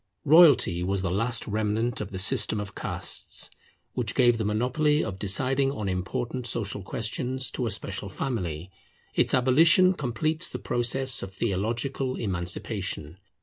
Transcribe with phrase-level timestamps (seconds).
[0.25, 3.51] Royalty was the last remnant of the system of castes,
[3.93, 8.71] which gave the monopoly of deciding on important social questions to a special family;
[9.13, 13.19] its abolition completes the process of theological emancipation.